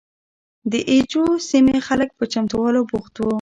د 0.71 0.73
اي 0.89 0.99
جو 1.11 1.23
سیمې 1.49 1.77
خلک 1.87 2.09
په 2.17 2.23
چمتوالي 2.33 2.81
بوخت 2.89 3.13
وو. 3.17 3.27